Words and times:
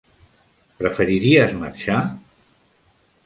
Preferiries 0.79 1.53
marxar? 1.59 2.01